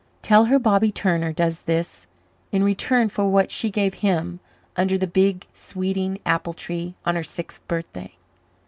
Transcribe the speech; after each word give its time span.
Tell 0.23 0.45
her 0.45 0.57
Bobby 0.57 0.91
Turner 0.91 1.31
does 1.31 1.61
this 1.61 2.07
in 2.51 2.63
return 2.63 3.07
for 3.07 3.29
what 3.29 3.51
she 3.51 3.69
gave 3.69 3.93
him 3.93 4.39
under 4.75 4.97
the 4.97 5.05
big 5.05 5.45
sweeting 5.53 6.19
apple 6.25 6.53
tree 6.53 6.95
on 7.05 7.13
her 7.15 7.23
sixth 7.23 7.61
birthday. 7.67 8.15